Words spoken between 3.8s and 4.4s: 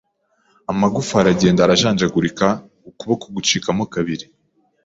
kabiri